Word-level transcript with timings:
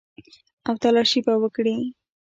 او 0.67 0.73
تلاشي 0.83 1.19
به 1.25 1.33
وکړي. 1.41 1.75